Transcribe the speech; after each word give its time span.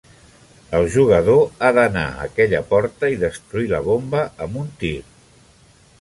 El 0.77 0.85
jugador 0.93 1.43
ha 1.59 1.69
d"anar 1.79 2.07
a 2.13 2.25
aquella 2.29 2.63
porta 2.73 3.11
i 3.17 3.19
destruir 3.27 3.69
la 3.75 3.85
bomba 3.91 4.23
amb 4.47 4.59
un 4.63 4.77
tir. 4.85 4.95